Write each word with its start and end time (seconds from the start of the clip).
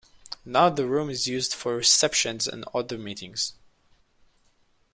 Now 0.45 0.69
the 0.71 0.87
room 0.87 1.11
is 1.11 1.27
used 1.27 1.53
for 1.53 1.75
receptions 1.75 2.47
and 2.47 2.65
other 2.73 2.97
meetings. 2.97 3.53